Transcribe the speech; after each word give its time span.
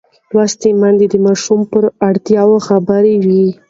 لوستې 0.33 0.69
میندې 0.81 1.07
د 1.09 1.15
ماشوم 1.25 1.59
پر 1.71 1.83
اړتیاوو 2.07 2.57
خبر 2.67 3.03
وي. 3.25 3.45